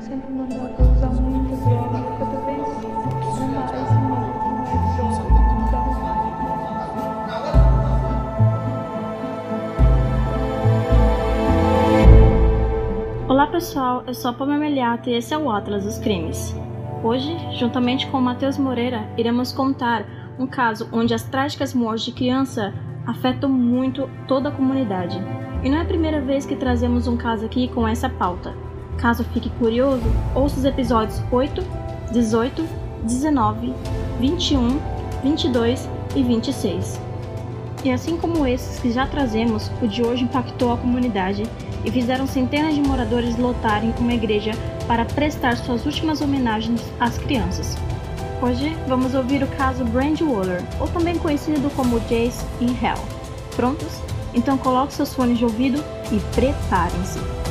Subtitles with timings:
[0.00, 2.02] sempre usar vez mais
[4.10, 4.44] mais,
[13.28, 16.54] Olá pessoal, eu sou a Palma Meliata e esse é o Atlas dos Crimes.
[17.02, 20.04] Hoje, juntamente com o Matheus Moreira, iremos contar
[20.38, 22.74] um caso onde as trágicas mortes de criança
[23.06, 25.18] afetam muito toda a comunidade.
[25.62, 28.63] E não é a primeira vez que trazemos um caso aqui com essa pauta.
[28.98, 31.62] Caso fique curioso, ouça os episódios 8,
[32.12, 32.64] 18,
[33.04, 33.74] 19,
[34.20, 34.78] 21,
[35.22, 37.00] 22 e 26.
[37.84, 41.42] E assim como esses que já trazemos, o de hoje impactou a comunidade
[41.84, 44.52] e fizeram centenas de moradores lotarem uma igreja
[44.86, 47.76] para prestar suas últimas homenagens às crianças.
[48.40, 52.98] Hoje vamos ouvir o caso Brand Waller, ou também conhecido como Jace in Hell.
[53.54, 54.00] Prontos?
[54.32, 57.43] Então coloque seus fones de ouvido e preparem-se.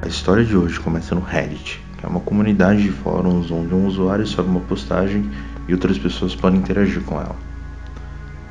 [0.00, 3.84] A história de hoje começa no Reddit, que é uma comunidade de fóruns onde um
[3.84, 5.28] usuário sobe uma postagem
[5.66, 7.34] e outras pessoas podem interagir com ela.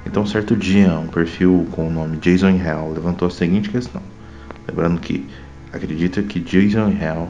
[0.06, 4.02] Então, certo dia, um perfil com o nome Jason Hell levantou a seguinte questão,
[4.68, 5.26] lembrando que
[5.72, 7.30] acredita que Jason Hell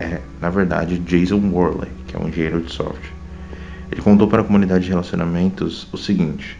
[0.00, 3.12] é, na verdade, Jason Worley, que é um engenheiro de software.
[3.92, 6.58] Ele contou para a comunidade de relacionamentos o seguinte,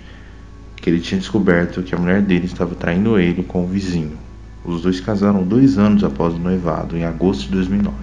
[0.77, 4.19] que ele tinha descoberto que a mulher dele estava traindo ele com o vizinho,
[4.65, 7.95] os dois casaram dois anos após o noivado, em agosto de 2009.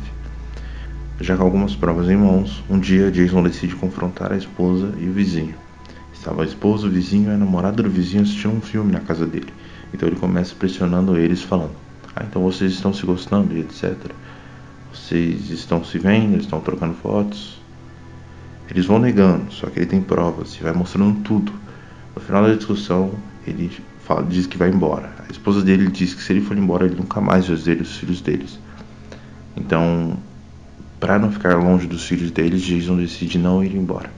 [1.19, 5.13] Já com algumas provas em mãos, um dia Jason decide confrontar a esposa e o
[5.13, 5.55] vizinho.
[6.13, 9.25] Estava a esposa, o vizinho e a namorada do vizinho assistindo um filme na casa
[9.25, 9.51] dele.
[9.93, 11.71] Então ele começa pressionando eles, falando:
[12.15, 13.95] Ah, então vocês estão se gostando e etc.
[14.93, 17.59] Vocês estão se vendo, estão trocando fotos.
[18.69, 21.51] Eles vão negando, só que ele tem provas e vai mostrando tudo.
[22.15, 23.11] No final da discussão,
[23.45, 23.71] ele
[24.05, 25.20] fala, diz que vai embora.
[25.31, 27.95] A esposa dele diz que se ele for embora, ele nunca mais vai ver os
[27.95, 28.59] filhos deles.
[29.55, 30.17] Então,
[30.99, 34.11] para não ficar longe dos filhos deles, Jason decide não ir embora.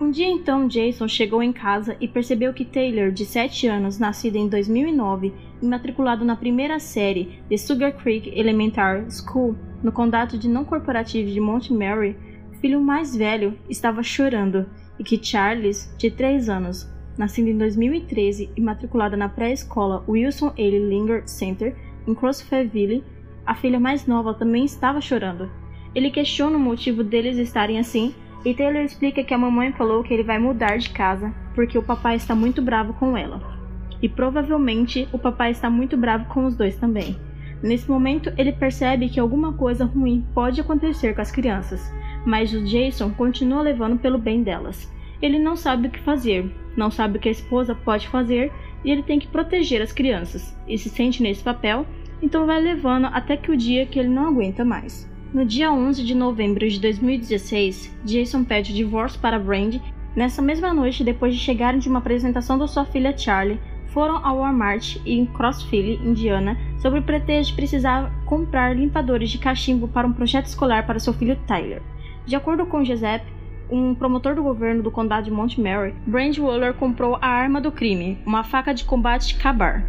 [0.00, 4.36] Um dia então, Jason chegou em casa e percebeu que Taylor, de 7 anos, nascido
[4.36, 10.48] em 2009 e matriculado na primeira série de Sugar Creek Elementary School, no condado de
[10.48, 12.16] não corporativo de Montgomery,
[12.60, 14.66] filho mais velho, estava chorando
[15.00, 16.88] e que Charles, de 3 anos,
[17.20, 20.62] nascida em 2013 e matriculada na pré-escola Wilson A.
[20.62, 21.76] Linger Center,
[22.08, 23.04] em Crossfairville,
[23.44, 25.50] a filha mais nova também estava chorando.
[25.94, 30.14] Ele questiona o motivo deles estarem assim e Taylor explica que a mamãe falou que
[30.14, 33.60] ele vai mudar de casa porque o papai está muito bravo com ela.
[34.00, 37.18] E provavelmente o papai está muito bravo com os dois também.
[37.62, 41.92] Nesse momento, ele percebe que alguma coisa ruim pode acontecer com as crianças,
[42.24, 44.90] mas o Jason continua levando pelo bem delas.
[45.22, 48.52] Ele não sabe o que fazer, não sabe o que a esposa pode fazer
[48.84, 51.86] e ele tem que proteger as crianças, e se sente nesse papel,
[52.22, 55.08] então vai levando até que o dia que ele não aguenta mais.
[55.32, 59.76] No dia 11 de novembro de 2016, Jason pede o divórcio para Brand.
[60.16, 63.60] Nessa mesma noite, depois de chegarem de uma apresentação da sua filha Charlie,
[63.92, 69.86] foram ao Walmart em Crossville, Indiana, sob o pretexto de precisar comprar limpadores de cachimbo
[69.88, 71.82] para um projeto escolar para seu filho Tyler.
[72.26, 73.30] De acordo com Giuseppe,
[73.70, 78.18] um promotor do governo do condado de Montgomery, Brand Waller comprou a arma do crime,
[78.26, 79.84] uma faca de combate Kabar.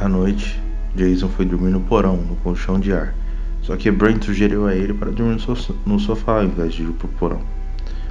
[0.00, 0.60] À noite,
[0.94, 3.14] Jason foi dormir no porão, no colchão de ar.
[3.62, 5.38] Só que Brand sugeriu a ele para dormir
[5.86, 7.40] no sofá ao invés de ir pro porão.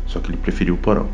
[0.06, 1.08] Só que ele preferiu o porão.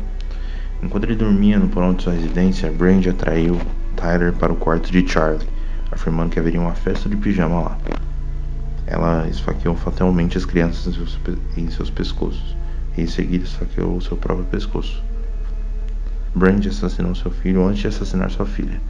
[0.82, 3.58] Enquanto ele dormia no porão de sua residência, Brand atraiu
[3.96, 5.48] Tyler para o quarto de Charlie,
[5.90, 7.78] afirmando que haveria uma festa de pijama lá.
[8.86, 11.18] Ela esfaqueou fatalmente as crianças
[11.56, 12.55] em seus pescoços
[12.96, 15.02] e em seguida esfaqueou seu próprio pescoço.
[16.34, 18.80] Brand assassinou seu filho antes de assassinar sua filha.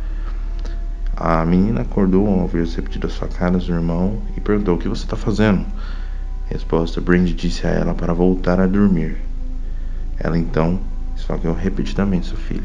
[1.16, 5.04] A menina acordou ao ouvir as repetidas facadas do irmão e perguntou: O que você
[5.04, 5.64] está fazendo?
[6.50, 9.16] Resposta: Brand disse a ela para voltar a dormir.
[10.18, 10.78] Ela então
[11.16, 12.64] esfaqueou repetidamente seu filho.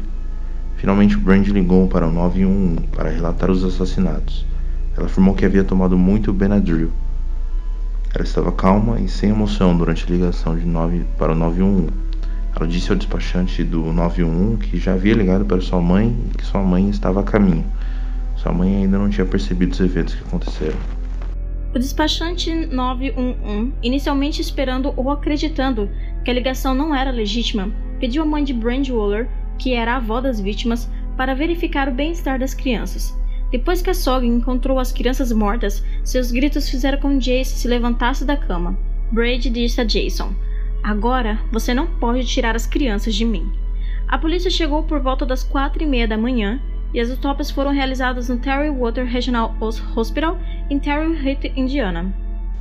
[0.76, 4.44] Finalmente, Brand ligou para o 911 para relatar os assassinatos.
[4.96, 6.90] Ela afirmou que havia tomado muito Benadryl
[8.14, 11.88] ela estava calma e sem emoção durante a ligação de 9 para o 911.
[12.54, 16.44] Ela disse ao despachante do 911 que já havia ligado para sua mãe e que
[16.44, 17.64] sua mãe estava a caminho.
[18.36, 20.76] Sua mãe ainda não tinha percebido os eventos que aconteceram.
[21.74, 25.88] O despachante 911, inicialmente esperando ou acreditando
[26.22, 28.52] que a ligação não era legítima, pediu à mãe de
[28.92, 29.26] Waller,
[29.58, 30.86] que era a avó das vítimas,
[31.16, 33.16] para verificar o bem-estar das crianças.
[33.52, 37.68] Depois que a sogra encontrou as crianças mortas, seus gritos fizeram com que Jace se
[37.68, 38.74] levantasse da cama.
[39.12, 40.32] Brady disse a Jason:
[40.82, 43.52] Agora você não pode tirar as crianças de mim.
[44.08, 46.62] A polícia chegou por volta das quatro e meia da manhã
[46.94, 49.54] e as autópsias foram realizadas no Terry Water Regional
[49.94, 50.38] Hospital
[50.70, 52.10] em Terry Heat, Indiana.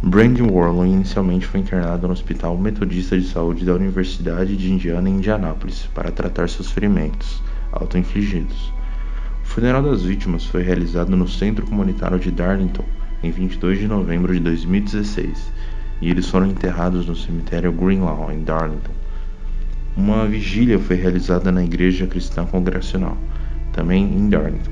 [0.03, 5.13] Brandon Warlow inicialmente foi internado no Hospital Metodista de Saúde da Universidade de Indiana em
[5.13, 7.41] Indianápolis para tratar seus ferimentos
[7.71, 8.73] auto-infligidos.
[9.51, 12.85] O funeral das vítimas foi realizado no Centro Comunitário de Darlington
[13.21, 15.51] em 22 de novembro de 2016
[16.01, 18.93] e eles foram enterrados no cemitério Greenlawn em Darlington.
[19.97, 23.17] Uma vigília foi realizada na Igreja Cristã Congregacional,
[23.73, 24.71] também em Darlington,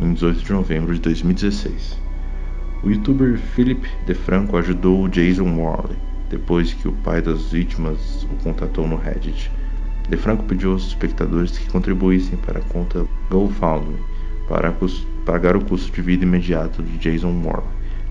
[0.00, 1.98] em 18 de novembro de 2016.
[2.84, 5.98] O youtuber Philip DeFranco ajudou Jason Morley
[6.30, 9.50] depois que o pai das vítimas o contatou no Reddit.
[10.08, 13.98] DeFranco pediu aos espectadores que contribuíssem para a conta GoFundMe
[14.48, 14.74] para
[15.24, 17.64] pagar o custo de vida imediato de Jason Moore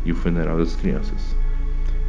[0.05, 1.35] e o funeral das crianças.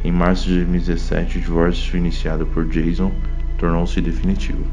[0.03, 3.11] Em março de 2017, o divórcio iniciado por Jason
[3.57, 4.63] tornou-se definitivo.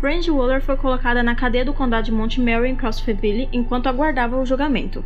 [0.00, 4.44] Brandy Waller foi colocada na cadeia do condado de Montgomery em Crossfire enquanto aguardava o
[4.44, 5.02] julgamento.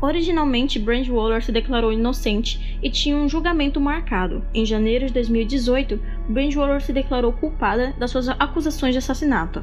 [0.00, 4.42] Originalmente, Brandy Waller se declarou inocente e tinha um julgamento marcado.
[4.54, 9.62] Em janeiro de 2018, Brandy Waller se declarou culpada das suas acusações de assassinato.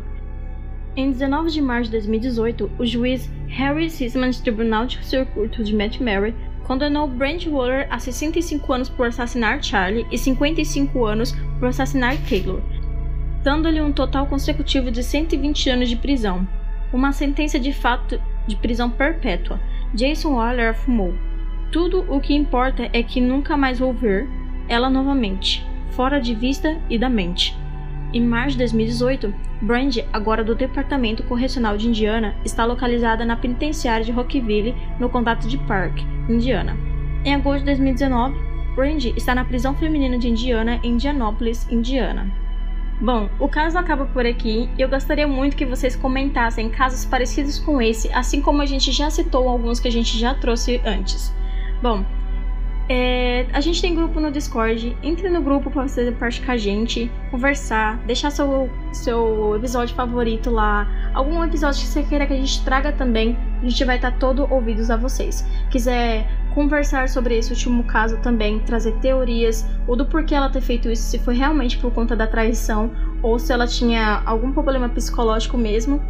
[0.95, 5.99] Em 19 de março de 2018, o juiz Harry Sisman Tribunal de Circuito de Matt
[5.99, 12.17] Mary condenou Brent Waller a 65 anos por assassinar Charlie e 55 anos por assassinar
[12.27, 12.61] Taylor,
[13.43, 16.47] dando-lhe um total consecutivo de 120 anos de prisão,
[16.91, 19.59] uma sentença de fato de prisão perpétua.
[19.93, 21.13] Jason Waller afirmou:
[21.71, 24.27] Tudo o que importa é que nunca mais vou ver
[24.67, 27.57] ela novamente, fora de vista e da mente.
[28.13, 34.05] Em março de 2018, Brand, agora do Departamento Correcional de Indiana, está localizada na penitenciária
[34.05, 35.99] de Rockville, no condado de Park,
[36.29, 36.77] Indiana.
[37.25, 38.35] Em agosto de 2019,
[38.75, 42.31] Brand está na prisão feminina de Indiana, em Indianapolis, Indiana.
[42.99, 47.59] Bom, o caso acaba por aqui e eu gostaria muito que vocês comentassem casos parecidos
[47.59, 51.31] com esse, assim como a gente já citou alguns que a gente já trouxe antes.
[51.79, 52.03] Bom,
[52.89, 54.95] é, a gente tem grupo no Discord.
[55.03, 60.49] Entre no grupo para fazer parte com a gente, conversar, deixar seu, seu episódio favorito
[60.49, 60.87] lá.
[61.13, 63.37] Algum episódio que você queira que a gente traga também.
[63.61, 65.45] A gente vai estar todo ouvidos a vocês.
[65.69, 70.89] Quiser conversar sobre esse último caso também, trazer teorias, ou do porquê ela ter feito
[70.89, 72.89] isso, se foi realmente por conta da traição,
[73.21, 76.01] ou se ela tinha algum problema psicológico mesmo.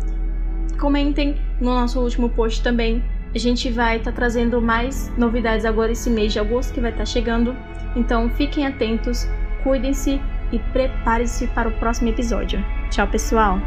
[0.80, 3.04] Comentem no nosso último post também
[3.36, 6.92] a gente vai estar tá trazendo mais novidades agora esse mês de agosto que vai
[6.92, 7.54] estar tá chegando.
[7.94, 9.28] Então fiquem atentos,
[9.64, 10.22] cuidem-se
[10.54, 12.64] e preparem-se para o próximo episódio.
[12.90, 13.60] Tchau, pessoal!